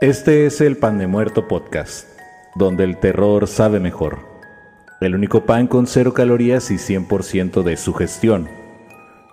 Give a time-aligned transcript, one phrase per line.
[0.00, 2.08] Este es el Pan de Muerto Podcast,
[2.54, 4.35] donde el terror sabe mejor.
[5.00, 8.48] El único pan con cero calorías y 100% de sugestión.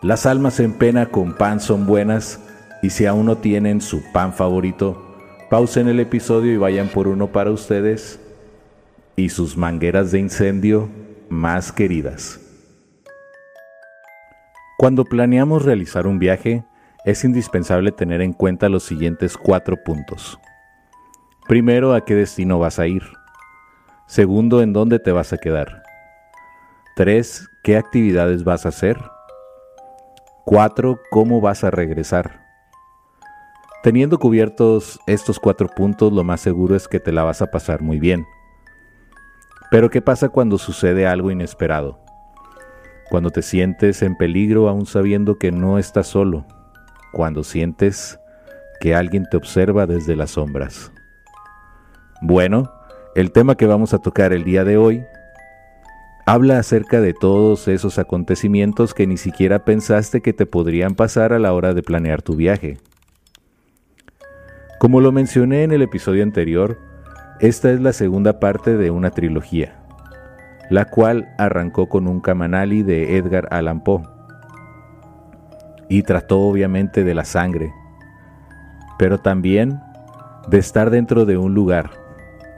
[0.01, 2.41] Las almas en pena con pan son buenas
[2.81, 5.01] y si aún no tienen su pan favorito,
[5.49, 8.19] pausen el episodio y vayan por uno para ustedes
[9.15, 10.89] y sus mangueras de incendio
[11.29, 12.41] más queridas.
[14.77, 16.65] Cuando planeamos realizar un viaje,
[17.05, 20.37] es indispensable tener en cuenta los siguientes cuatro puntos.
[21.47, 23.03] Primero, a qué destino vas a ir.
[24.13, 25.81] Segundo, en dónde te vas a quedar.
[26.95, 28.95] Tres, qué actividades vas a hacer.
[30.45, 32.39] Cuatro, cómo vas a regresar.
[33.81, 37.81] Teniendo cubiertos estos cuatro puntos, lo más seguro es que te la vas a pasar
[37.81, 38.23] muy bien.
[39.71, 41.99] Pero ¿qué pasa cuando sucede algo inesperado?
[43.09, 46.45] Cuando te sientes en peligro aún sabiendo que no estás solo.
[47.13, 48.19] Cuando sientes
[48.79, 50.91] que alguien te observa desde las sombras.
[52.21, 52.71] Bueno,
[53.15, 55.05] el tema que vamos a tocar el día de hoy
[56.25, 61.39] habla acerca de todos esos acontecimientos que ni siquiera pensaste que te podrían pasar a
[61.39, 62.77] la hora de planear tu viaje.
[64.79, 66.79] Como lo mencioné en el episodio anterior,
[67.39, 69.75] esta es la segunda parte de una trilogía,
[70.71, 74.01] la cual arrancó con un Kamanali de Edgar Allan Poe
[75.87, 77.71] y trató obviamente de la sangre,
[78.97, 79.79] pero también
[80.47, 82.02] de estar dentro de un lugar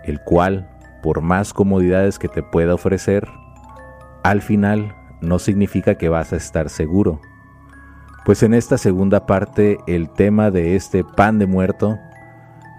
[0.06, 0.70] el cual,
[1.04, 3.28] por más comodidades que te pueda ofrecer,
[4.24, 7.20] al final no significa que vas a estar seguro.
[8.26, 12.00] Pues en esta segunda parte el tema de este pan de muerto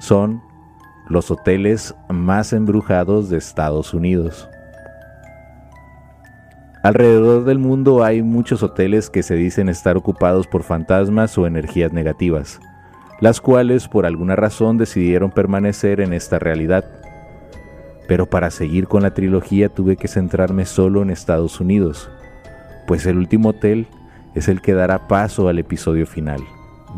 [0.00, 0.42] son
[1.08, 4.48] los hoteles más embrujados de Estados Unidos.
[6.82, 11.92] Alrededor del mundo hay muchos hoteles que se dicen estar ocupados por fantasmas o energías
[11.92, 12.60] negativas,
[13.20, 16.84] las cuales por alguna razón decidieron permanecer en esta realidad.
[18.06, 22.10] Pero para seguir con la trilogía tuve que centrarme solo en Estados Unidos,
[22.86, 23.86] pues el último hotel
[24.34, 26.40] es el que dará paso al episodio final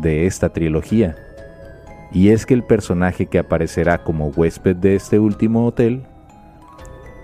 [0.01, 1.15] de esta trilogía.
[2.11, 6.03] Y es que el personaje que aparecerá como huésped de este último hotel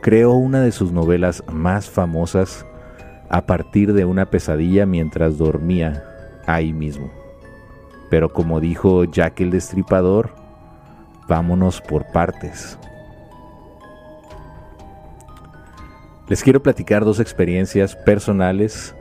[0.02, 2.66] creó una de sus novelas más famosas
[3.30, 6.04] a partir de una pesadilla mientras dormía
[6.46, 7.12] ahí mismo.
[8.10, 10.30] Pero como dijo Jack el Destripador,
[11.28, 12.78] vámonos por partes.
[16.28, 18.96] Les quiero platicar dos experiencias personales,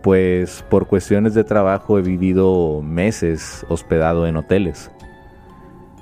[0.00, 4.88] pues por cuestiones de trabajo he vivido meses hospedado en hoteles.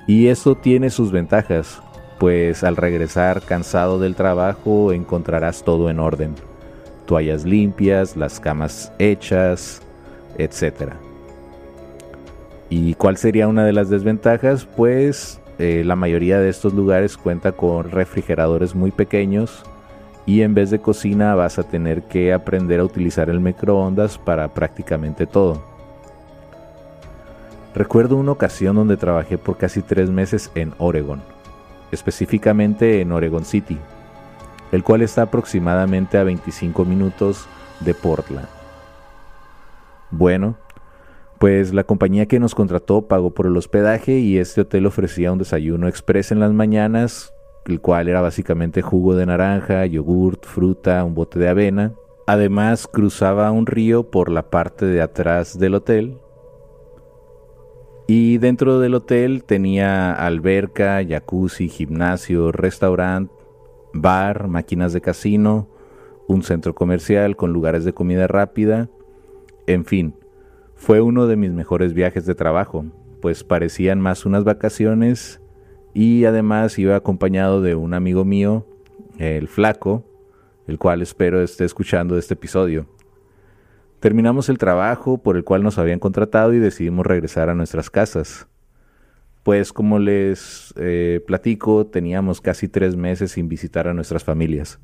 [0.05, 1.81] Y eso tiene sus ventajas,
[2.19, 6.35] pues al regresar cansado del trabajo encontrarás todo en orden.
[7.07, 9.81] Toallas limpias, las camas hechas,
[10.37, 10.93] etc.
[12.69, 14.65] ¿Y cuál sería una de las desventajas?
[14.65, 19.63] Pues eh, la mayoría de estos lugares cuenta con refrigeradores muy pequeños
[20.25, 24.47] y en vez de cocina vas a tener que aprender a utilizar el microondas para
[24.47, 25.63] prácticamente todo.
[27.73, 31.21] Recuerdo una ocasión donde trabajé por casi tres meses en Oregon,
[31.91, 33.77] específicamente en Oregon City,
[34.71, 37.47] el cual está aproximadamente a 25 minutos
[37.79, 38.47] de Portland.
[40.11, 40.55] Bueno,
[41.39, 45.39] pues la compañía que nos contrató pagó por el hospedaje y este hotel ofrecía un
[45.39, 47.33] desayuno express en las mañanas
[47.65, 51.93] el cual era básicamente jugo de naranja, yogurt, fruta, un bote de avena.
[52.27, 56.17] Además cruzaba un río por la parte de atrás del hotel.
[58.07, 63.33] Y dentro del hotel tenía alberca, jacuzzi, gimnasio, restaurante,
[63.93, 65.69] bar, máquinas de casino,
[66.27, 68.89] un centro comercial con lugares de comida rápida.
[69.67, 70.15] En fin,
[70.75, 72.85] fue uno de mis mejores viajes de trabajo,
[73.21, 75.40] pues parecían más unas vacaciones
[75.93, 78.65] y además iba acompañado de un amigo mío,
[79.17, 80.05] el flaco,
[80.67, 82.87] el cual espero esté escuchando este episodio.
[83.99, 88.47] Terminamos el trabajo por el cual nos habían contratado y decidimos regresar a nuestras casas.
[89.43, 94.79] Pues como les eh, platico, teníamos casi tres meses sin visitar a nuestras familias.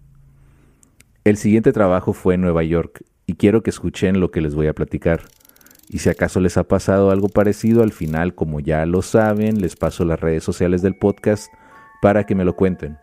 [1.23, 4.67] El siguiente trabajo fue en Nueva York y quiero que escuchen lo que les voy
[4.67, 5.21] a platicar.
[5.89, 9.75] Y si acaso les ha pasado algo parecido, al final, como ya lo saben, les
[9.75, 11.51] paso las redes sociales del podcast
[12.01, 12.97] para que me lo cuenten.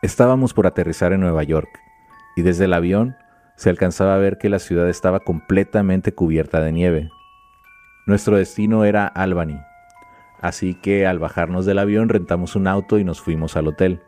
[0.00, 1.68] Estábamos por aterrizar en Nueva York
[2.36, 3.16] y desde el avión
[3.54, 7.10] se alcanzaba a ver que la ciudad estaba completamente cubierta de nieve.
[8.06, 9.60] Nuestro destino era Albany,
[10.40, 14.00] así que al bajarnos del avión rentamos un auto y nos fuimos al hotel.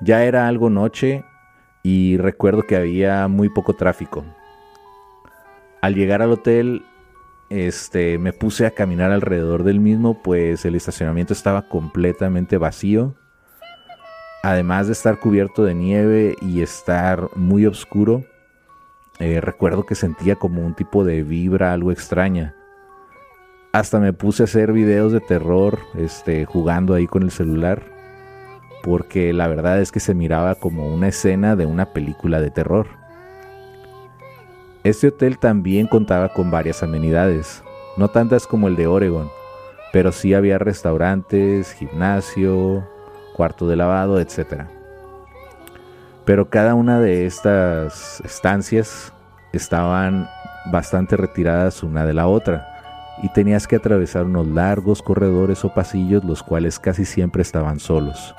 [0.00, 1.24] Ya era algo noche
[1.82, 4.24] y recuerdo que había muy poco tráfico.
[5.86, 6.84] Al llegar al hotel,
[7.48, 13.14] este, me puse a caminar alrededor del mismo, pues el estacionamiento estaba completamente vacío.
[14.42, 18.24] Además de estar cubierto de nieve y estar muy oscuro,
[19.20, 22.56] eh, recuerdo que sentía como un tipo de vibra algo extraña.
[23.70, 27.84] Hasta me puse a hacer videos de terror, este, jugando ahí con el celular,
[28.82, 33.05] porque la verdad es que se miraba como una escena de una película de terror.
[34.86, 37.60] Este hotel también contaba con varias amenidades,
[37.96, 39.28] no tantas como el de Oregon,
[39.92, 42.86] pero sí había restaurantes, gimnasio,
[43.34, 44.66] cuarto de lavado, etc.
[46.24, 49.12] Pero cada una de estas estancias
[49.52, 50.28] estaban
[50.70, 52.64] bastante retiradas una de la otra
[53.24, 58.36] y tenías que atravesar unos largos corredores o pasillos los cuales casi siempre estaban solos.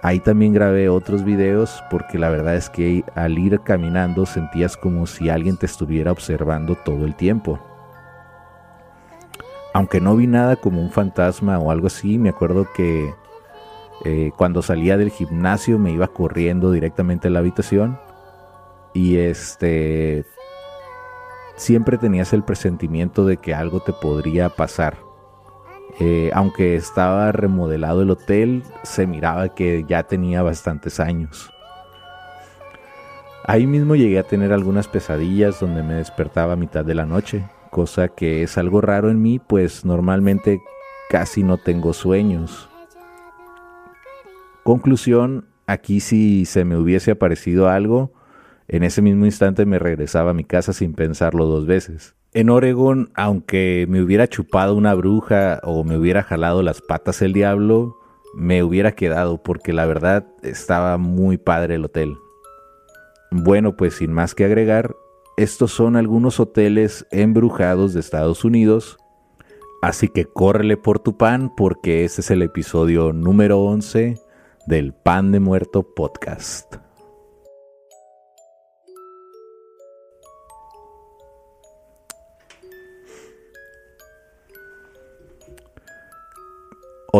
[0.00, 5.06] Ahí también grabé otros videos porque la verdad es que al ir caminando sentías como
[5.06, 7.58] si alguien te estuviera observando todo el tiempo.
[9.74, 13.12] Aunque no vi nada como un fantasma o algo así, me acuerdo que
[14.04, 17.98] eh, cuando salía del gimnasio me iba corriendo directamente a la habitación
[18.94, 20.24] y este
[21.56, 25.07] siempre tenías el presentimiento de que algo te podría pasar
[26.00, 31.50] eh, aunque estaba remodelado el hotel, se miraba que ya tenía bastantes años.
[33.44, 37.48] Ahí mismo llegué a tener algunas pesadillas donde me despertaba a mitad de la noche,
[37.70, 40.60] cosa que es algo raro en mí, pues normalmente
[41.08, 42.68] casi no tengo sueños.
[44.64, 48.12] Conclusión, aquí si se me hubiese aparecido algo,
[48.68, 52.17] en ese mismo instante me regresaba a mi casa sin pensarlo dos veces.
[52.34, 57.32] En Oregon, aunque me hubiera chupado una bruja o me hubiera jalado las patas el
[57.32, 57.96] diablo,
[58.34, 62.18] me hubiera quedado porque la verdad estaba muy padre el hotel.
[63.30, 64.94] Bueno, pues sin más que agregar,
[65.38, 68.98] estos son algunos hoteles embrujados de Estados Unidos,
[69.80, 74.20] así que córrele por tu pan porque este es el episodio número 11
[74.66, 76.87] del Pan de Muerto podcast.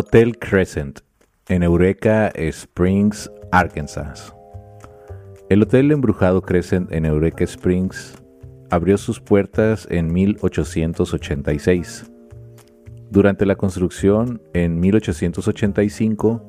[0.01, 1.01] Hotel Crescent,
[1.49, 4.33] en Eureka Springs, Arkansas.
[5.51, 8.15] El Hotel Embrujado Crescent en Eureka Springs
[8.71, 12.13] abrió sus puertas en 1886.
[13.11, 16.47] Durante la construcción, en 1885,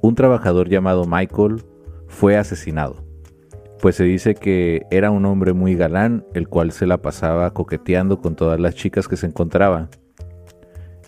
[0.00, 1.64] un trabajador llamado Michael
[2.06, 3.04] fue asesinado,
[3.82, 8.20] pues se dice que era un hombre muy galán, el cual se la pasaba coqueteando
[8.20, 9.90] con todas las chicas que se encontraba.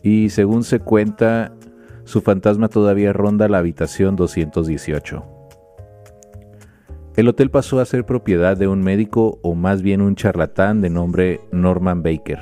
[0.02, 1.54] Y según se cuenta,
[2.08, 5.24] su fantasma todavía ronda la habitación 218.
[7.16, 10.88] El hotel pasó a ser propiedad de un médico o más bien un charlatán de
[10.88, 12.38] nombre Norman Baker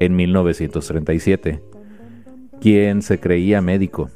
[0.00, 1.62] en 1937,
[2.58, 4.08] quien se creía médico.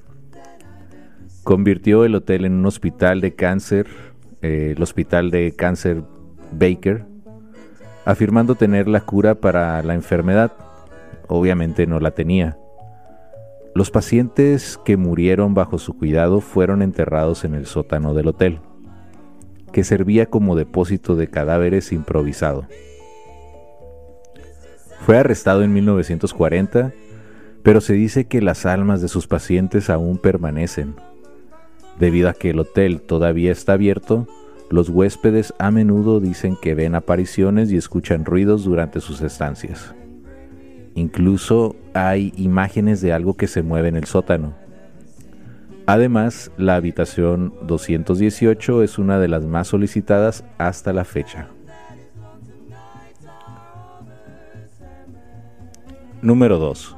[1.45, 3.87] Convirtió el hotel en un hospital de cáncer,
[4.41, 6.05] eh, el Hospital de Cáncer
[6.53, 7.05] Baker,
[8.07, 10.53] afirmando tener la cura para la enfermedad.
[11.29, 12.57] Obviamente no la tenía.
[13.75, 18.59] Los pacientes que murieron bajo su cuidado fueron enterrados en el sótano del hotel,
[19.73, 22.67] que servía como depósito de cadáveres improvisado.
[25.07, 26.93] Fue arrestado en 1940,
[27.63, 30.95] pero se dice que las almas de sus pacientes aún permanecen.
[31.99, 34.27] Debido a que el hotel todavía está abierto,
[34.69, 39.95] los huéspedes a menudo dicen que ven apariciones y escuchan ruidos durante sus estancias.
[40.95, 44.55] Incluso hay imágenes de algo que se mueve en el sótano.
[45.87, 51.49] Además, la habitación 218 es una de las más solicitadas hasta la fecha.
[56.23, 56.97] Número 2.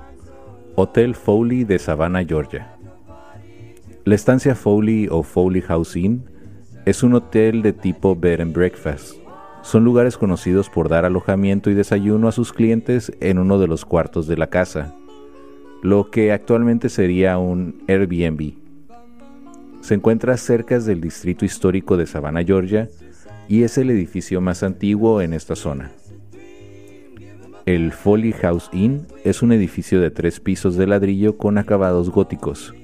[0.75, 2.77] Hotel Foley de Savannah, Georgia.
[4.05, 6.25] La estancia Foley o Foley House Inn
[6.85, 9.22] es un hotel de tipo bed and breakfast
[9.63, 13.85] son lugares conocidos por dar alojamiento y desayuno a sus clientes en uno de los
[13.85, 14.95] cuartos de la casa,
[15.83, 18.55] lo que actualmente sería un Airbnb.
[19.81, 22.89] Se encuentra cerca del distrito histórico de Savannah, Georgia,
[23.49, 25.91] y es el edificio más antiguo en esta zona.
[27.65, 32.75] El Foley House Inn es un edificio de tres pisos de ladrillo con acabados góticos.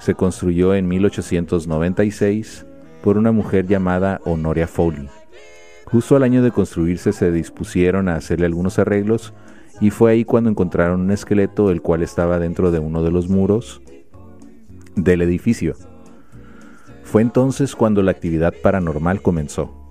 [0.00, 2.66] Se construyó en 1896
[3.02, 5.08] por una mujer llamada Honoria Foley
[5.90, 9.32] Justo al año de construirse se dispusieron a hacerle algunos arreglos
[9.80, 13.30] y fue ahí cuando encontraron un esqueleto el cual estaba dentro de uno de los
[13.30, 13.80] muros
[14.96, 15.76] del edificio.
[17.04, 19.88] Fue entonces cuando la actividad paranormal comenzó.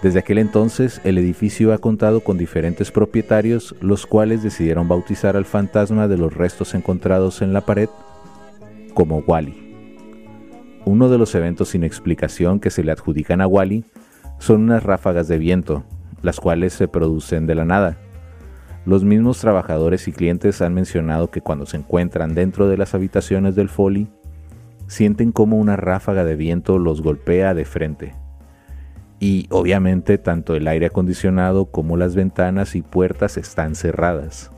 [0.00, 5.44] Desde aquel entonces el edificio ha contado con diferentes propietarios, los cuales decidieron bautizar al
[5.44, 7.88] fantasma de los restos encontrados en la pared
[8.94, 9.60] como Wally.
[10.84, 13.84] Uno de los eventos sin explicación que se le adjudican a Wally
[14.38, 15.84] son unas ráfagas de viento,
[16.22, 17.96] las cuales se producen de la nada.
[18.86, 23.54] Los mismos trabajadores y clientes han mencionado que cuando se encuentran dentro de las habitaciones
[23.54, 24.08] del Foley,
[24.86, 28.14] sienten como una ráfaga de viento los golpea de frente.
[29.20, 34.50] Y obviamente tanto el aire acondicionado como las ventanas y puertas están cerradas.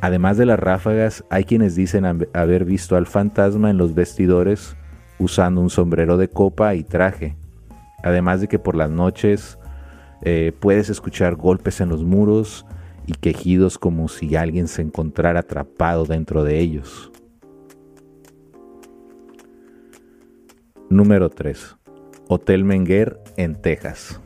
[0.00, 4.76] Además de las ráfagas, hay quienes dicen haber visto al fantasma en los vestidores
[5.18, 7.36] usando un sombrero de copa y traje.
[8.04, 9.58] Además de que por las noches
[10.22, 12.66] eh, puedes escuchar golpes en los muros
[13.06, 17.10] y quejidos como si alguien se encontrara atrapado dentro de ellos.
[20.90, 21.76] Número 3.
[22.28, 24.20] Hotel Menguer en Texas.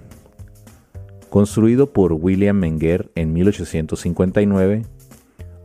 [1.31, 4.83] Construido por William Menger en 1859,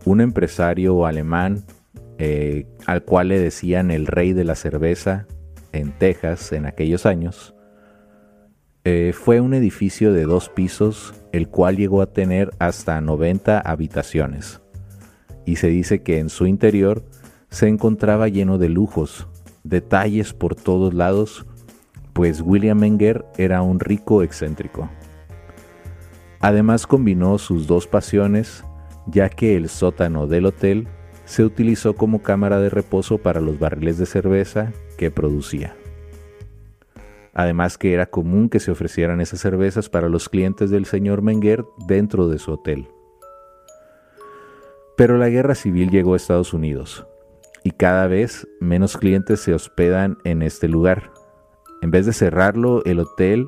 [0.05, 1.63] un empresario alemán
[2.19, 5.25] eh, al cual le decían el rey de la cerveza
[5.71, 7.55] en Texas en aquellos años,
[8.85, 14.61] eh, fue un edificio de dos pisos, el cual llegó a tener hasta 90 habitaciones.
[15.45, 17.05] Y se dice que en su interior
[17.49, 19.27] se encontraba lleno de lujos,
[19.63, 21.45] detalles por todos lados,
[22.11, 24.89] pues William Menger era un rico excéntrico.
[26.41, 28.65] Además combinó sus dos pasiones,
[29.07, 30.89] ya que el sótano del hotel
[31.23, 35.73] se utilizó como cámara de reposo para los barriles de cerveza que producía.
[37.33, 41.65] Además que era común que se ofrecieran esas cervezas para los clientes del señor Menger
[41.87, 42.87] dentro de su hotel.
[44.95, 47.07] Pero la guerra civil llegó a Estados Unidos
[47.63, 51.11] y cada vez menos clientes se hospedan en este lugar.
[51.81, 53.47] En vez de cerrarlo, el hotel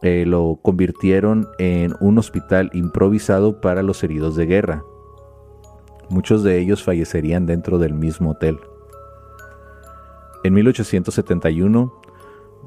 [0.00, 4.84] eh, lo convirtieron en un hospital improvisado para los heridos de guerra.
[6.08, 8.58] Muchos de ellos fallecerían dentro del mismo hotel.
[10.44, 11.97] En 1871,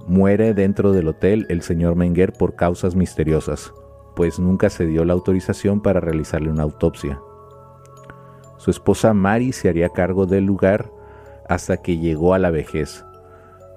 [0.08, 3.72] Muere dentro del hotel el señor Menger por causas misteriosas,
[4.16, 7.20] pues nunca se dio la autorización para realizarle una autopsia.
[8.58, 10.92] Su esposa Mary se haría cargo del lugar
[11.48, 13.06] hasta que llegó a la vejez,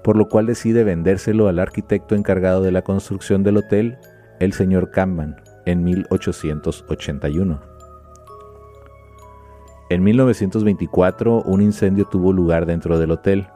[0.03, 3.97] por lo cual decide vendérselo al arquitecto encargado de la construcción del hotel,
[4.39, 7.61] el señor Campman, en 1881.
[9.89, 13.47] En 1924 un incendio tuvo lugar dentro del hotel,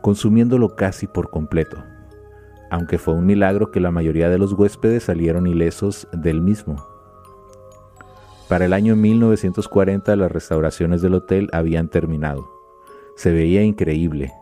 [0.00, 1.78] consumiéndolo casi por completo
[2.70, 6.76] aunque fue un milagro que la mayoría de los huéspedes salieron ilesos del mismo.
[8.48, 12.50] Para el año 1940 las restauraciones del hotel habían terminado.
[13.16, 14.32] Se veía increíble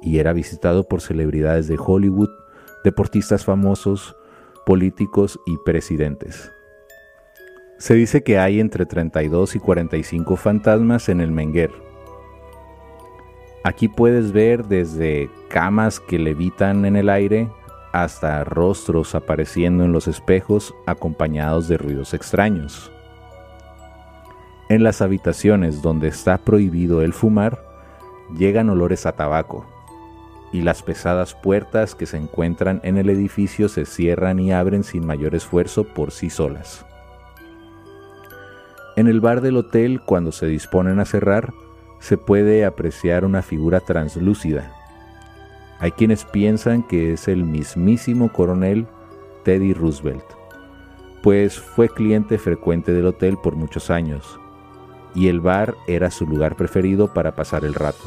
[0.00, 2.30] y era visitado por celebridades de Hollywood,
[2.84, 4.16] deportistas famosos,
[4.64, 6.50] políticos y presidentes.
[7.78, 11.72] Se dice que hay entre 32 y 45 fantasmas en el Menguer.
[13.64, 17.48] Aquí puedes ver desde camas que levitan en el aire
[17.92, 22.90] hasta rostros apareciendo en los espejos acompañados de ruidos extraños.
[24.68, 27.62] En las habitaciones donde está prohibido el fumar,
[28.36, 29.66] llegan olores a tabaco,
[30.52, 35.06] y las pesadas puertas que se encuentran en el edificio se cierran y abren sin
[35.06, 36.86] mayor esfuerzo por sí solas.
[38.96, 41.52] En el bar del hotel, cuando se disponen a cerrar,
[41.98, 44.74] se puede apreciar una figura translúcida,
[45.82, 48.86] hay quienes piensan que es el mismísimo coronel
[49.42, 50.22] Teddy Roosevelt,
[51.24, 54.38] pues fue cliente frecuente del hotel por muchos años,
[55.12, 58.04] y el bar era su lugar preferido para pasar el rato.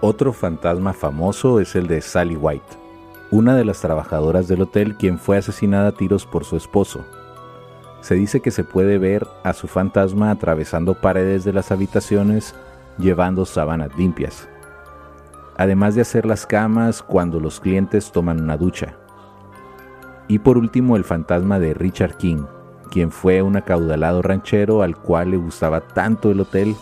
[0.00, 2.78] Otro fantasma famoso es el de Sally White,
[3.30, 7.04] una de las trabajadoras del hotel quien fue asesinada a tiros por su esposo.
[8.00, 12.54] Se dice que se puede ver a su fantasma atravesando paredes de las habitaciones
[12.96, 14.48] llevando sábanas limpias
[15.58, 18.96] además de hacer las camas cuando los clientes toman una ducha.
[20.28, 22.44] Y por último el fantasma de Richard King,
[22.90, 26.74] quien fue un acaudalado ranchero al cual le gustaba tanto el hotel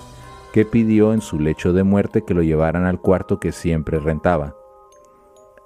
[0.52, 4.54] que pidió en su lecho de muerte que lo llevaran al cuarto que siempre rentaba.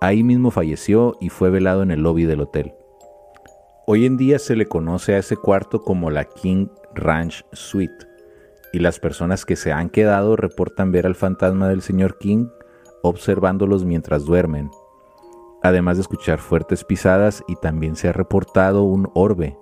[0.00, 2.72] Ahí mismo falleció y fue velado en el lobby del hotel.
[3.86, 8.06] Hoy en día se le conoce a ese cuarto como la King Ranch Suite,
[8.72, 12.46] y las personas que se han quedado reportan ver al fantasma del señor King
[13.02, 14.70] observándolos mientras duermen.
[15.62, 19.58] además de escuchar fuertes pisadas y también se ha reportado un orbe,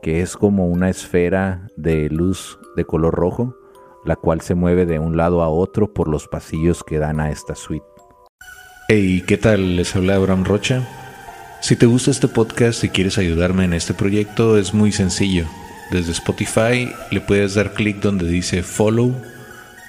[0.00, 3.54] que es como una esfera de luz de color rojo,
[4.04, 7.30] la cual se mueve de un lado a otro por los pasillos que dan a
[7.30, 7.84] esta suite.
[8.88, 9.76] Hey, ¿qué tal?
[9.76, 10.88] Les habla Abraham Rocha.
[11.60, 15.44] Si te gusta este podcast y quieres ayudarme en este proyecto, es muy sencillo.
[15.92, 19.14] Desde Spotify le puedes dar clic donde dice follow,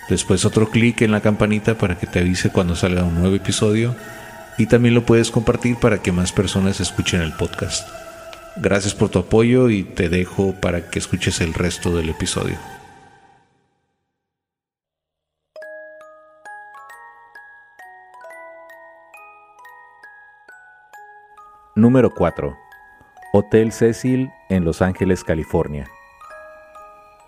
[0.10, 3.96] después otro clic en la campanita para que te avise cuando salga un nuevo episodio
[4.58, 7.88] y también lo puedes compartir para que más personas escuchen el podcast.
[8.56, 12.58] Gracias por tu apoyo y te dejo para que escuches el resto del episodio.
[21.76, 22.56] Número 4.
[23.34, 25.90] Hotel Cecil en Los Ángeles, California.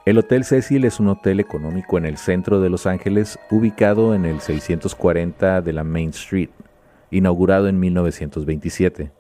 [0.06, 4.26] El Hotel Cecil es un hotel económico en el centro de Los Ángeles, ubicado en
[4.26, 6.52] el 640 de la Main Street,
[7.10, 9.12] inaugurado en 1927.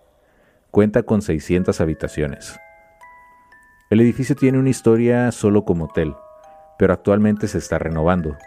[0.69, 2.59] Cuenta con 600 habitaciones.
[3.89, 6.13] El edificio tiene una historia solo como hotel,
[6.77, 8.37] pero actualmente se está renovando.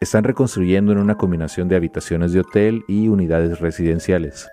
[0.00, 4.50] Están reconstruyendo en una combinación de habitaciones de hotel y unidades residenciales.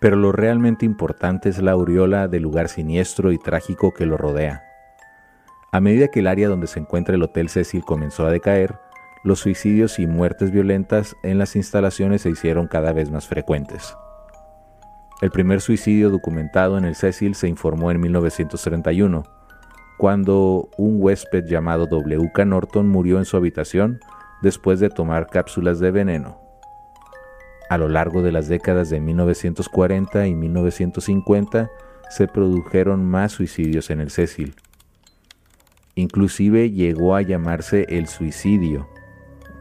[0.00, 4.73] Pero lo realmente importante es la aureola del lugar siniestro y trágico que lo rodea.
[5.74, 8.76] A medida que el área donde se encuentra el Hotel Cecil comenzó a decaer,
[9.24, 13.96] los suicidios y muertes violentas en las instalaciones se hicieron cada vez más frecuentes.
[15.20, 19.24] El primer suicidio documentado en el Cecil se informó en 1931,
[19.98, 22.44] cuando un huésped llamado W.K.
[22.44, 23.98] Norton murió en su habitación
[24.42, 26.38] después de tomar cápsulas de veneno.
[27.68, 31.68] A lo largo de las décadas de 1940 y 1950
[32.10, 34.54] se produjeron más suicidios en el Cecil.
[35.96, 38.88] Inclusive llegó a llamarse el suicidio,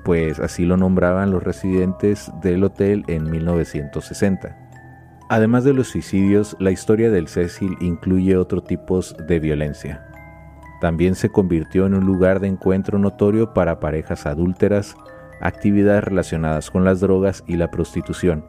[0.03, 4.57] pues así lo nombraban los residentes del hotel en 1960.
[5.29, 10.05] Además de los suicidios, la historia del Cecil incluye otros tipos de violencia.
[10.81, 14.95] También se convirtió en un lugar de encuentro notorio para parejas adúlteras,
[15.39, 18.45] actividades relacionadas con las drogas y la prostitución.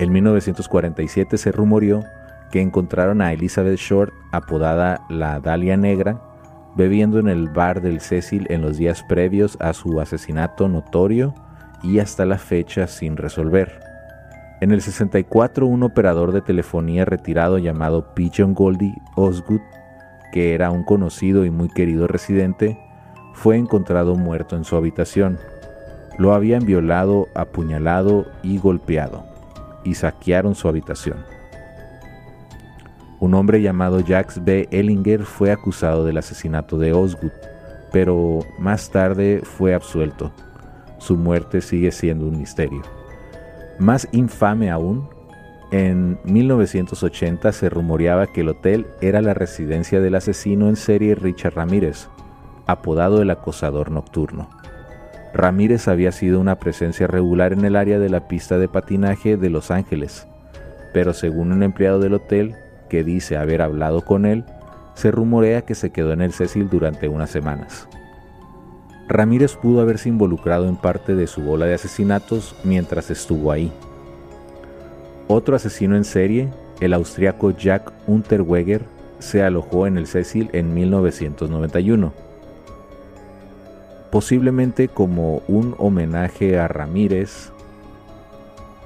[0.00, 2.04] En 1947 se rumoreó
[2.50, 6.20] que encontraron a Elizabeth Short, apodada la Dalia Negra,
[6.74, 11.34] bebiendo en el bar del Cecil en los días previos a su asesinato notorio
[11.82, 13.80] y hasta la fecha sin resolver.
[14.60, 19.62] En el 64, un operador de telefonía retirado llamado Pigeon Goldie Osgood,
[20.32, 22.78] que era un conocido y muy querido residente,
[23.32, 25.38] fue encontrado muerto en su habitación.
[26.18, 29.24] Lo habían violado, apuñalado y golpeado,
[29.82, 31.24] y saquearon su habitación.
[33.20, 34.66] Un hombre llamado Jax B.
[34.70, 37.32] Ellinger fue acusado del asesinato de Osgood,
[37.92, 40.32] pero más tarde fue absuelto.
[40.96, 42.80] Su muerte sigue siendo un misterio.
[43.78, 45.06] Más infame aún,
[45.70, 51.54] en 1980 se rumoreaba que el hotel era la residencia del asesino en serie Richard
[51.54, 52.08] Ramírez,
[52.66, 54.48] apodado el acosador nocturno.
[55.34, 59.50] Ramírez había sido una presencia regular en el área de la pista de patinaje de
[59.50, 60.26] Los Ángeles,
[60.92, 62.56] pero según un empleado del hotel,
[62.90, 64.44] que dice haber hablado con él,
[64.94, 67.88] se rumorea que se quedó en el Cecil durante unas semanas.
[69.08, 73.72] Ramírez pudo haberse involucrado en parte de su bola de asesinatos mientras estuvo ahí.
[75.26, 76.50] Otro asesino en serie,
[76.80, 78.82] el austriaco Jack Unterweger,
[79.18, 82.12] se alojó en el Cecil en 1991.
[84.10, 87.52] Posiblemente como un homenaje a Ramírez,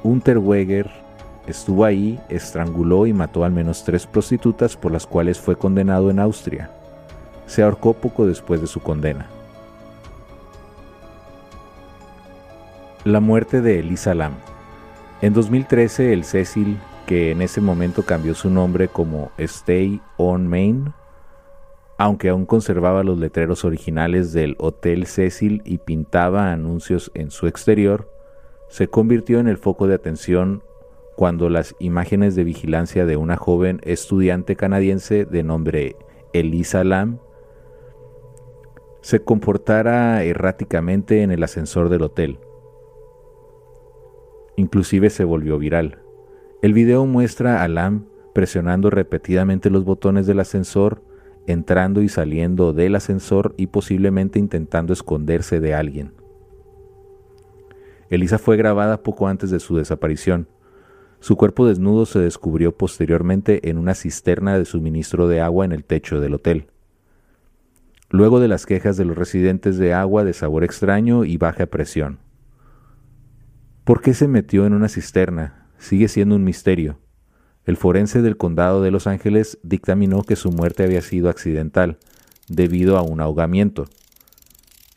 [0.03, 1.04] Unterweger
[1.47, 6.19] Estuvo ahí, estranguló y mató al menos tres prostitutas por las cuales fue condenado en
[6.19, 6.71] Austria.
[7.47, 9.27] Se ahorcó poco después de su condena.
[13.05, 14.33] La muerte de Elisa Lam.
[15.21, 20.95] En 2013, el Cecil, que en ese momento cambió su nombre como Stay on Main,
[21.99, 28.11] aunque aún conservaba los letreros originales del Hotel Cecil y pintaba anuncios en su exterior,
[28.69, 30.63] se convirtió en el foco de atención
[31.17, 35.97] cuando las imágenes de vigilancia de una joven estudiante canadiense de nombre
[36.33, 37.19] Elisa Lam
[39.01, 42.39] se comportara erráticamente en el ascensor del hotel.
[44.57, 45.99] Inclusive se volvió viral.
[46.63, 51.03] El video muestra a Lam presionando repetidamente los botones del ascensor,
[51.47, 56.13] entrando y saliendo del ascensor y posiblemente intentando esconderse de alguien.
[58.11, 60.49] Elisa fue grabada poco antes de su desaparición,
[61.25, 65.83] su cuerpo desnudo se descubrió posteriormente en una cisterna de suministro de agua en el
[65.83, 66.67] techo del hotel.
[68.11, 72.19] Luego de las quejas de los residentes de agua de sabor extraño y baja presión.
[73.85, 75.71] ¿Por qué se metió en una cisterna?
[75.79, 76.99] Sigue siendo un misterio.
[77.65, 81.97] El forense del condado de Los Ángeles dictaminó que su muerte había sido accidental,
[82.49, 83.87] debido a un ahogamiento,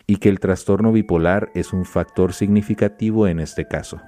[0.08, 4.02] y que el trastorno bipolar es un factor significativo en este caso.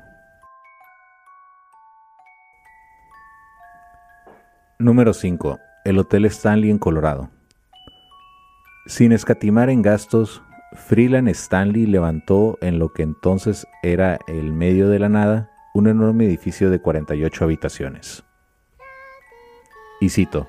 [4.81, 5.59] Número 5.
[5.83, 7.29] El Hotel Stanley en Colorado.
[8.85, 14.99] Sin escatimar en gastos, Freeland Stanley levantó en lo que entonces era el medio de
[14.99, 18.23] la nada un enorme edificio de 48 habitaciones.
[19.99, 20.47] Y cito,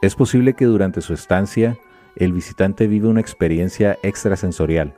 [0.00, 1.78] es posible que durante su estancia
[2.16, 4.92] el visitante vive una experiencia extrasensorial,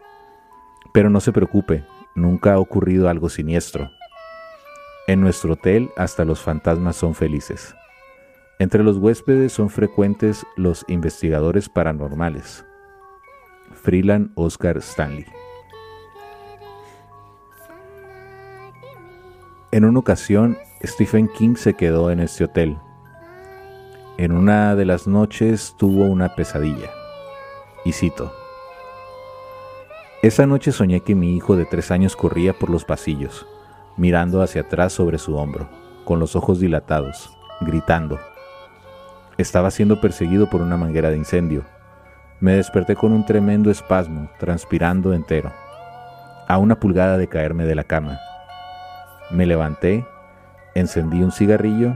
[0.94, 3.90] pero no se preocupe, nunca ha ocurrido algo siniestro.
[5.06, 7.74] En nuestro hotel hasta los fantasmas son felices.
[8.64, 12.64] Entre los huéspedes son frecuentes los investigadores paranormales.
[13.74, 15.26] Freeland Oscar Stanley.
[19.70, 22.78] En una ocasión, Stephen King se quedó en este hotel.
[24.16, 26.88] En una de las noches tuvo una pesadilla.
[27.84, 28.32] Y cito.
[30.22, 33.46] Esa noche soñé que mi hijo de tres años corría por los pasillos,
[33.98, 35.68] mirando hacia atrás sobre su hombro,
[36.06, 38.18] con los ojos dilatados, gritando.
[39.36, 41.64] Estaba siendo perseguido por una manguera de incendio.
[42.40, 45.52] Me desperté con un tremendo espasmo, transpirando entero,
[46.46, 48.18] a una pulgada de caerme de la cama.
[49.30, 50.06] Me levanté,
[50.74, 51.94] encendí un cigarrillo,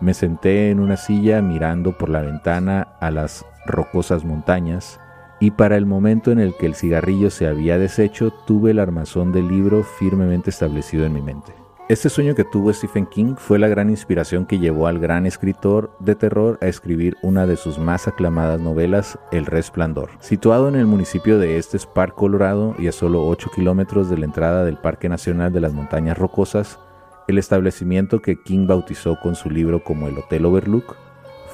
[0.00, 5.00] me senté en una silla mirando por la ventana a las rocosas montañas,
[5.40, 9.30] y para el momento en el que el cigarrillo se había deshecho, tuve el armazón
[9.30, 11.52] del libro firmemente establecido en mi mente.
[11.88, 15.90] Este sueño que tuvo Stephen King fue la gran inspiración que llevó al gran escritor
[16.00, 20.10] de terror a escribir una de sus más aclamadas novelas, El Resplandor.
[20.20, 24.26] Situado en el municipio de Estes Park, Colorado, y a solo 8 kilómetros de la
[24.26, 26.78] entrada del Parque Nacional de las Montañas Rocosas,
[27.26, 30.94] el establecimiento que King bautizó con su libro como el Hotel Overlook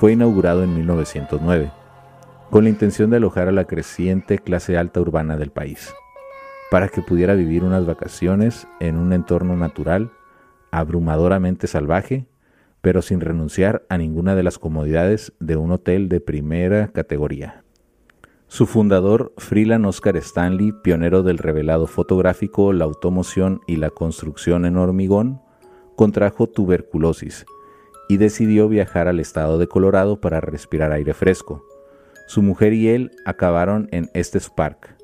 [0.01, 1.71] fue inaugurado en 1909,
[2.51, 5.95] con la intención de alojar a la creciente clase alta urbana del país,
[6.73, 10.11] para que pudiera vivir unas vacaciones en un entorno natural
[10.79, 12.27] abrumadoramente salvaje,
[12.81, 17.65] pero sin renunciar a ninguna de las comodidades de un hotel de primera categoría.
[18.49, 24.77] Su fundador, Freeland Oscar Stanley, pionero del revelado fotográfico, la automoción y la construcción en
[24.77, 25.41] hormigón,
[25.97, 27.47] contrajo tuberculosis
[28.09, 31.65] y decidió viajar al estado de Colorado para respirar aire fresco.
[32.27, 34.97] Su mujer y él acabaron en Estes Park,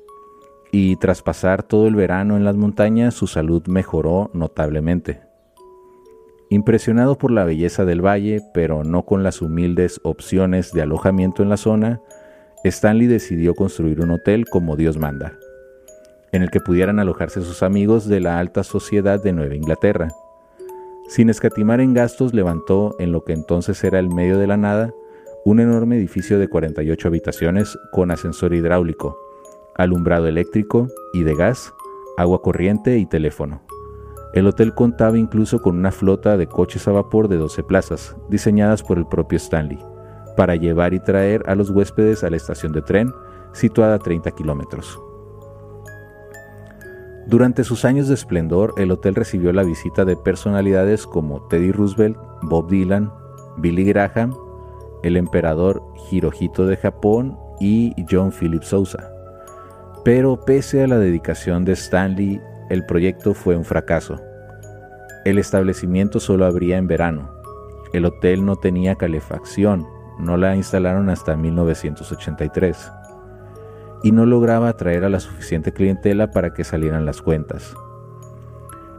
[0.71, 5.30] y tras pasar todo el verano en las montañas su salud mejoró notablemente.
[6.51, 11.47] Impresionado por la belleza del valle, pero no con las humildes opciones de alojamiento en
[11.47, 12.01] la zona,
[12.65, 15.37] Stanley decidió construir un hotel como Dios manda,
[16.33, 20.09] en el que pudieran alojarse sus amigos de la alta sociedad de Nueva Inglaterra.
[21.07, 24.93] Sin escatimar en gastos, levantó en lo que entonces era el medio de la nada
[25.45, 29.17] un enorme edificio de 48 habitaciones con ascensor hidráulico,
[29.75, 31.73] alumbrado eléctrico y de gas,
[32.17, 33.61] agua corriente y teléfono.
[34.33, 38.81] El hotel contaba incluso con una flota de coches a vapor de 12 plazas, diseñadas
[38.81, 39.79] por el propio Stanley,
[40.37, 43.11] para llevar y traer a los huéspedes a la estación de tren,
[43.51, 45.01] situada a 30 kilómetros.
[47.27, 52.17] Durante sus años de esplendor, el hotel recibió la visita de personalidades como Teddy Roosevelt,
[52.43, 53.11] Bob Dylan,
[53.57, 54.33] Billy Graham,
[55.03, 59.11] el emperador Hirohito de Japón y John Philip Sousa.
[60.03, 62.41] Pero pese a la dedicación de Stanley
[62.71, 64.21] el proyecto fue un fracaso.
[65.25, 67.29] El establecimiento solo abría en verano.
[67.91, 69.85] El hotel no tenía calefacción,
[70.17, 72.89] no la instalaron hasta 1983
[74.03, 77.75] y no lograba atraer a la suficiente clientela para que salieran las cuentas.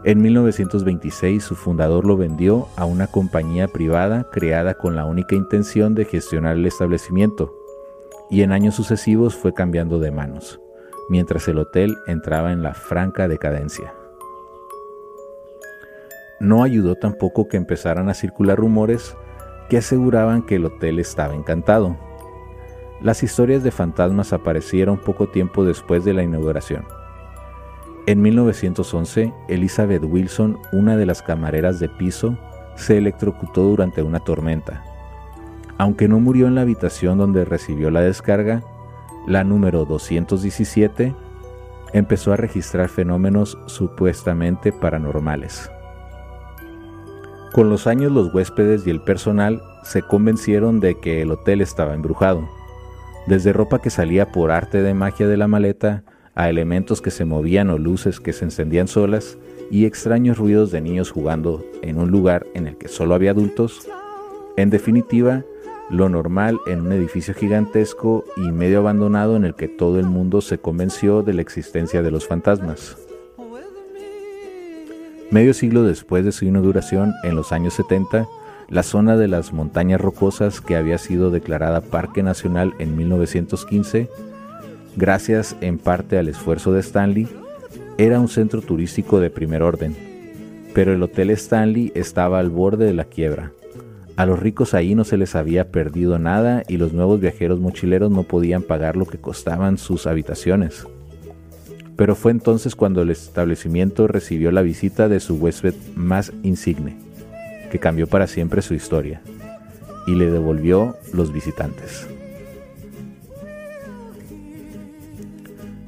[0.05, 5.95] En 1926 su fundador lo vendió a una compañía privada creada con la única intención
[5.95, 7.55] de gestionar el establecimiento
[8.29, 10.62] y en años sucesivos fue cambiando de manos
[11.09, 13.95] mientras el hotel entraba en la franca decadencia.
[16.41, 19.17] No ayudó tampoco que empezaran a circular rumores
[19.69, 21.97] que aseguraban que el hotel estaba encantado.
[23.01, 26.85] Las historias de fantasmas aparecieron poco tiempo después de la inauguración.
[28.07, 32.37] En 1911, Elizabeth Wilson, una de las camareras de piso,
[32.75, 34.83] se electrocutó durante una tormenta.
[35.79, 38.63] Aunque no murió en la habitación donde recibió la descarga,
[39.27, 41.15] la número 217,
[41.93, 45.71] empezó a registrar fenómenos supuestamente paranormales.
[47.53, 51.95] Con los años los huéspedes y el personal se convencieron de que el hotel estaba
[51.95, 52.49] embrujado,
[53.27, 56.03] desde ropa que salía por arte de magia de la maleta
[56.35, 59.39] a elementos que se movían o luces que se encendían solas
[59.71, 63.87] y extraños ruidos de niños jugando en un lugar en el que solo había adultos,
[64.57, 65.45] en definitiva,
[65.93, 70.41] lo normal en un edificio gigantesco y medio abandonado en el que todo el mundo
[70.41, 72.97] se convenció de la existencia de los fantasmas.
[75.31, 78.27] Medio siglo después de su inauguración, en los años 70,
[78.69, 84.09] la zona de las montañas rocosas que había sido declarada Parque Nacional en 1915,
[84.97, 87.29] gracias en parte al esfuerzo de Stanley,
[87.99, 89.95] era un centro turístico de primer orden,
[90.75, 93.53] pero el Hotel Stanley estaba al borde de la quiebra.
[94.23, 98.13] A los ricos ahí no se les había perdido nada y los nuevos viajeros mochileros
[98.13, 100.87] no podían pagar lo que costaban sus habitaciones.
[101.97, 106.97] Pero fue entonces cuando el establecimiento recibió la visita de su huésped más insigne,
[107.73, 109.23] que cambió para siempre su historia,
[110.07, 112.07] y le devolvió los visitantes.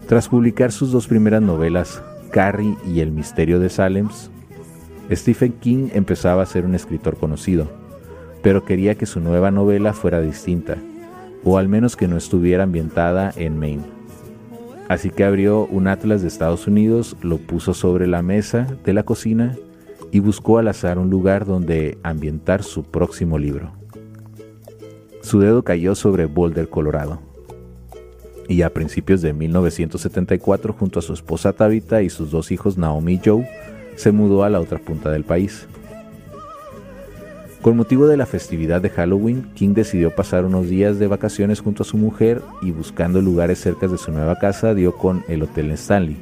[0.09, 4.09] Tras publicar sus dos primeras novelas, Carrie y El misterio de Salem,
[5.13, 7.84] Stephen King empezaba a ser un escritor conocido,
[8.45, 10.77] pero quería que su nueva novela fuera distinta,
[11.45, 13.85] o al menos que no estuviera ambientada en Maine.
[14.87, 19.03] Así que abrió un atlas de Estados Unidos, lo puso sobre la mesa de la
[19.03, 19.57] cocina
[20.13, 23.73] y buscó al azar un lugar donde ambientar su próximo libro.
[25.23, 27.21] Su dedo cayó sobre Boulder, Colorado
[28.47, 33.15] y a principios de 1974 junto a su esposa Tabitha y sus dos hijos Naomi
[33.15, 33.49] y Joe
[33.97, 35.67] se mudó a la otra punta del país.
[37.65, 41.83] Con motivo de la festividad de Halloween, King decidió pasar unos días de vacaciones junto
[41.83, 45.71] a su mujer y buscando lugares cerca de su nueva casa dio con el Hotel
[45.71, 46.19] Stanley.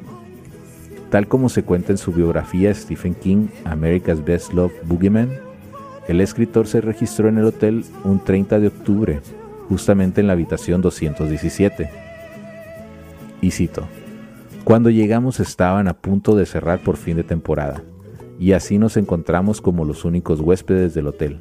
[1.10, 5.32] Tal como se cuenta en su biografía Stephen King, America's Best Love Boogeyman,
[6.06, 9.20] el escritor se registró en el hotel un 30 de octubre,
[9.68, 11.90] justamente en la habitación 217
[13.40, 13.88] y cito,
[14.62, 17.82] Cuando llegamos estaban a punto de cerrar por fin de temporada,
[18.42, 21.38] y así nos encontramos como los únicos huéspedes del hotel,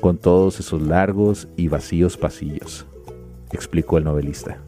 [0.00, 2.84] con todos esos largos y vacíos pasillos,
[3.52, 4.58] explicó el novelista.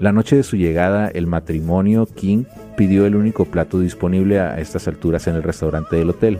[0.00, 2.44] La noche de su llegada, el matrimonio King
[2.76, 6.38] pidió el único plato disponible a estas alturas en el restaurante del hotel.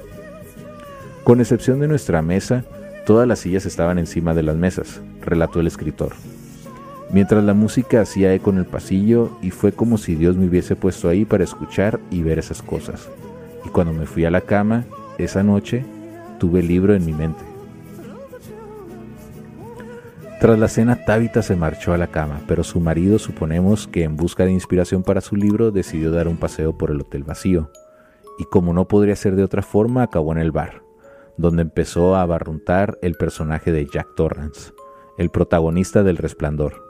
[1.22, 2.66] Con excepción de nuestra mesa,
[3.07, 6.12] todas las sillas estaban encima de las mesas, relató el escritor
[7.11, 10.74] mientras la música hacía eco en el pasillo y fue como si Dios me hubiese
[10.74, 13.09] puesto ahí para escuchar y ver esas cosas.
[13.64, 14.85] Y cuando me fui a la cama,
[15.18, 15.85] esa noche,
[16.38, 17.42] tuve el libro en mi mente.
[20.40, 24.16] Tras la cena, Tabitha se marchó a la cama, pero su marido, suponemos que en
[24.16, 27.70] busca de inspiración para su libro, decidió dar un paseo por el hotel vacío.
[28.38, 30.83] Y como no podría ser de otra forma, acabó en el bar,
[31.38, 34.72] donde empezó a abarruntar el personaje de Jack Torrance,
[35.16, 36.85] el protagonista del Resplandor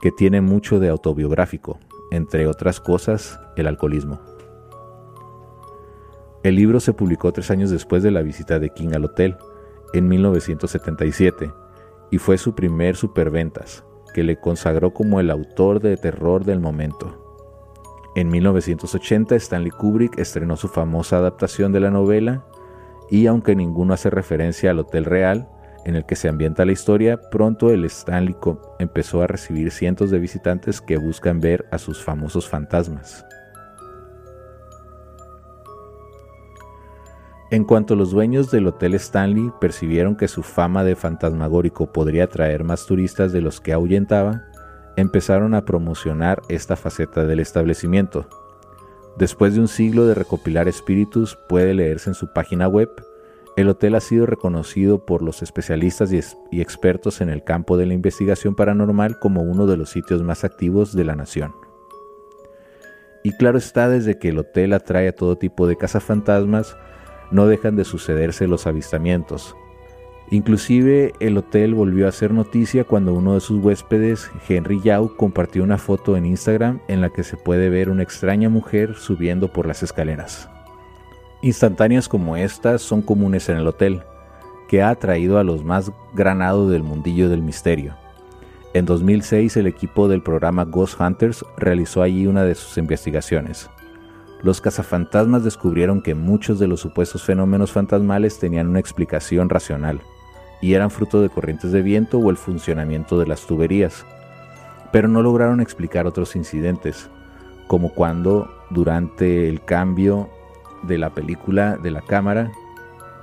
[0.00, 1.78] que tiene mucho de autobiográfico,
[2.10, 4.20] entre otras cosas, el alcoholismo.
[6.44, 9.36] El libro se publicó tres años después de la visita de King al hotel,
[9.92, 11.52] en 1977,
[12.10, 17.24] y fue su primer superventas, que le consagró como el autor de terror del momento.
[18.14, 22.44] En 1980 Stanley Kubrick estrenó su famosa adaptación de la novela,
[23.10, 25.48] y aunque ninguno hace referencia al Hotel Real,
[25.84, 28.36] en el que se ambienta la historia, pronto el Stanley
[28.78, 33.24] empezó a recibir cientos de visitantes que buscan ver a sus famosos fantasmas.
[37.50, 42.64] En cuanto los dueños del Hotel Stanley percibieron que su fama de fantasmagórico podría atraer
[42.64, 44.44] más turistas de los que ahuyentaba,
[44.96, 48.26] empezaron a promocionar esta faceta del establecimiento.
[49.16, 52.90] Después de un siglo de recopilar espíritus, puede leerse en su página web
[53.58, 57.94] el hotel ha sido reconocido por los especialistas y, expertos en el campo de la
[57.94, 61.56] investigación paranormal como uno de los sitios más activos de la nación.
[63.24, 66.76] Y claro está, desde que el hotel atrae a todo tipo de cazafantasmas,
[67.30, 69.56] no dejan de sucederse los avistamientos.
[70.30, 75.62] Inclusive el hotel volvió a hacer noticia cuando uno de sus huéspedes, Henry Yao, compartió
[75.62, 79.66] una foto en Instagram en la que se puede ver una extraña mujer subiendo por
[79.66, 80.50] las escaleras.
[81.40, 84.02] Instantáneas como estas son comunes en el hotel,
[84.68, 87.96] que ha atraído a los más granados del mundillo del misterio.
[88.74, 93.70] En 2006 el equipo del programa Ghost Hunters realizó allí una de sus investigaciones.
[94.42, 100.00] Los cazafantasmas descubrieron que muchos de los supuestos fenómenos fantasmales tenían una explicación racional,
[100.60, 104.04] y eran fruto de corrientes de viento o el funcionamiento de las tuberías,
[104.92, 107.10] pero no lograron explicar otros incidentes,
[107.66, 110.28] como cuando durante el cambio
[110.82, 112.50] de la película de la cámara,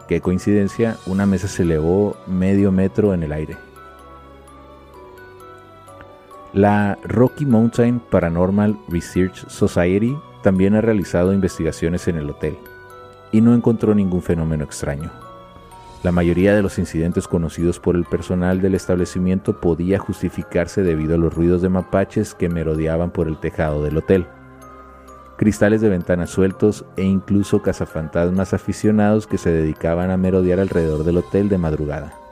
[0.08, 3.58] qué coincidencia, una mesa se elevó medio metro en el aire.
[6.54, 12.56] La Rocky Mountain Paranormal Research Society también ha realizado investigaciones en el hotel
[13.32, 15.12] y no encontró ningún fenómeno extraño.
[16.04, 21.18] La mayoría de los incidentes conocidos por el personal del establecimiento podía justificarse debido a
[21.18, 24.28] los ruidos de mapaches que merodeaban por el tejado del hotel,
[25.36, 31.18] cristales de ventanas sueltos e incluso cazafantasmas aficionados que se dedicaban a merodear alrededor del
[31.18, 32.25] hotel de madrugada.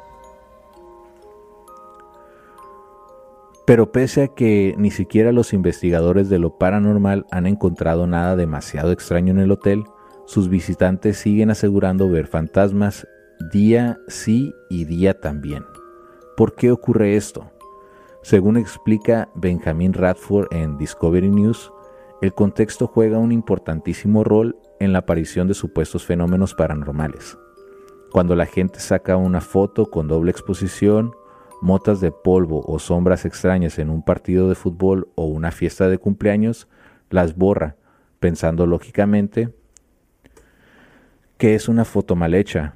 [3.66, 8.92] Pero pese a que ni siquiera los investigadores de lo paranormal han encontrado nada demasiado
[8.92, 9.84] extraño en el hotel,
[10.26, 13.08] sus visitantes siguen asegurando ver fantasmas
[13.52, 15.64] día sí y día también.
[16.36, 17.52] ¿Por qué ocurre esto?
[18.22, 21.72] Según explica Benjamin Radford en Discovery News,
[22.22, 27.38] el contexto juega un importantísimo rol en la aparición de supuestos fenómenos paranormales.
[28.12, 31.14] Cuando la gente saca una foto con doble exposición
[31.64, 35.98] motas de polvo o sombras extrañas en un partido de fútbol o una fiesta de
[35.98, 36.68] cumpleaños,
[37.10, 37.78] las borra,
[38.20, 39.50] pensando lógicamente
[41.38, 42.76] que es una foto mal hecha.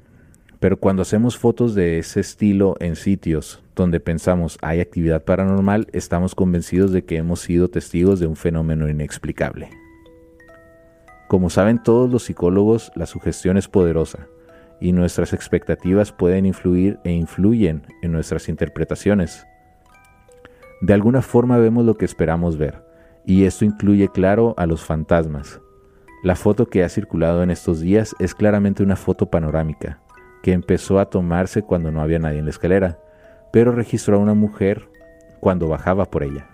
[0.58, 6.34] Pero cuando hacemos fotos de ese estilo en sitios donde pensamos hay actividad paranormal, estamos
[6.34, 9.70] convencidos de que hemos sido testigos de un fenómeno inexplicable.
[11.28, 14.28] Como saben todos los psicólogos, la sugestión es poderosa
[14.80, 19.46] y nuestras expectativas pueden influir e influyen en nuestras interpretaciones.
[20.80, 22.84] De alguna forma vemos lo que esperamos ver,
[23.24, 25.60] y esto incluye claro a los fantasmas.
[26.22, 30.00] La foto que ha circulado en estos días es claramente una foto panorámica,
[30.42, 32.98] que empezó a tomarse cuando no había nadie en la escalera,
[33.52, 34.88] pero registró a una mujer
[35.40, 36.48] cuando bajaba por ella.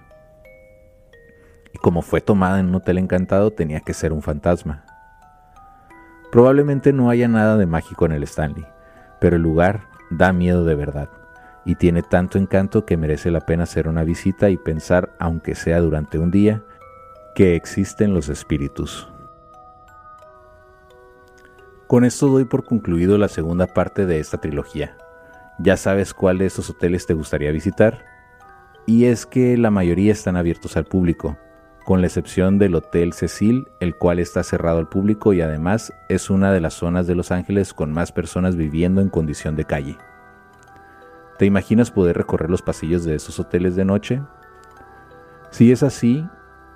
[1.73, 4.85] Y como fue tomada en un hotel encantado, tenía que ser un fantasma.
[6.35, 8.67] Probablemente no haya nada de mágico en el Stanley,
[9.21, 11.09] pero el lugar da miedo de verdad
[11.65, 15.79] y tiene tanto encanto que merece la pena hacer una visita y pensar, aunque sea
[15.79, 16.65] durante un día,
[17.37, 19.09] que existen los espíritus.
[21.87, 24.97] Con esto doy por concluido la segunda parte de esta trilogía.
[25.61, 28.05] Ya sabes cuál de estos hoteles te gustaría visitar,
[28.87, 31.39] y es que la mayoría están abiertos al público,
[31.85, 36.31] con la excepción del Hotel Cecil, el cual está cerrado al público y además es
[36.31, 39.99] una de las zonas de Los Ángeles con más personas viviendo en condición de calle.
[41.39, 44.23] ¿Te imaginas poder recorrer los pasillos de esos hoteles de noche?
[45.51, 46.27] Si es así,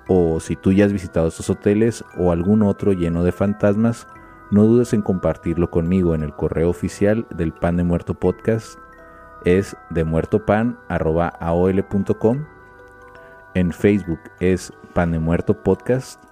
[0.07, 4.07] o si tú ya has visitado estos hoteles o algún otro lleno de fantasmas,
[4.51, 8.79] no dudes en compartirlo conmigo en el correo oficial del Pan de Muerto Podcast.
[9.45, 12.45] Es demuertopan.aol.com.
[13.53, 16.23] En Facebook es Pan de Muerto Podcast.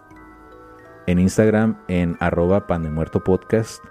[1.06, 3.84] En Instagram en arroba Pan de Muerto Podcast.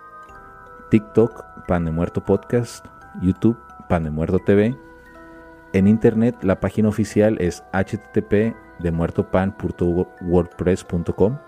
[0.91, 2.87] TikTok Pan de Muerto Podcast.
[3.21, 4.77] YouTube Pan de Muerto TV.
[5.73, 11.39] En internet la página oficial es http demuertopan.wordpress.com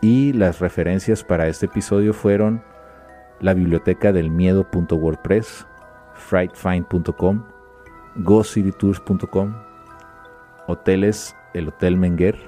[0.00, 2.62] y las referencias para este episodio fueron
[3.40, 5.66] la biblioteca del miedo.wordpress,
[6.14, 7.44] frightfind.com,
[8.16, 9.54] gocitytours.com,
[10.66, 12.38] hoteles el Hotel Menguer,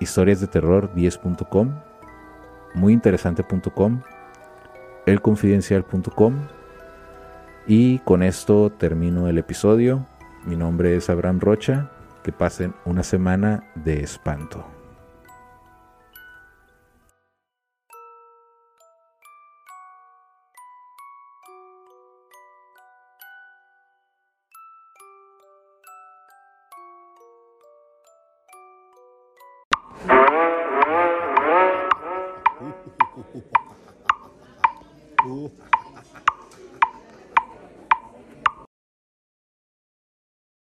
[0.00, 1.72] historias de terror 10.com,
[2.74, 4.02] muyinteresante.com,
[5.06, 6.34] elconfidencial.com
[7.66, 10.06] y con esto termino el episodio.
[10.44, 11.90] Mi nombre es Abraham Rocha.
[12.22, 14.75] Que pasen una semana de espanto.